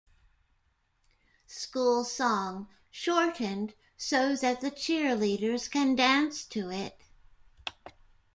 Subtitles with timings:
[1.45, 6.99] School Song, shortened so that the cheerleaders can dance to it.